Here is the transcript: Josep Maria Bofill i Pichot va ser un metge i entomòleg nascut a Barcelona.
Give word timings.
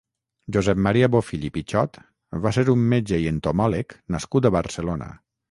Josep 0.55 0.79
Maria 0.85 1.09
Bofill 1.15 1.45
i 1.49 1.51
Pichot 1.57 1.99
va 2.47 2.55
ser 2.57 2.65
un 2.75 2.87
metge 2.95 3.21
i 3.25 3.29
entomòleg 3.35 3.95
nascut 4.17 4.49
a 4.49 4.55
Barcelona. 4.59 5.13